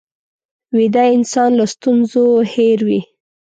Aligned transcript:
ویده 0.77 1.03
انسان 1.17 1.49
له 1.59 1.65
ستونزو 1.73 2.25
هېر 2.53 2.79
وي 2.87 3.01